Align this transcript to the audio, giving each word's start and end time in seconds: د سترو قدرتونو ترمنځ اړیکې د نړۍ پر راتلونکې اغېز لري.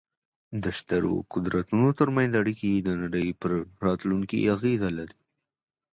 د 0.63 0.65
سترو 0.79 1.13
قدرتونو 1.33 1.87
ترمنځ 1.99 2.31
اړیکې 2.41 2.69
د 2.75 2.89
نړۍ 3.01 3.27
پر 3.41 3.51
راتلونکې 3.85 4.47
اغېز 4.55 4.81
لري. 4.97 5.19